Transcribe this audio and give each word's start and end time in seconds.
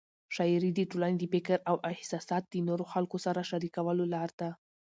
شاعري 0.35 0.71
د 0.75 0.79
ټولنې 0.91 1.17
د 1.19 1.25
فکر 1.33 1.57
او 1.69 1.75
احساسات 1.91 2.43
د 2.47 2.55
نورو 2.67 2.83
خلکو 2.93 3.17
سره 3.25 3.47
شریکولو 3.49 4.03
لار 4.13 4.29
ده. 4.39 4.49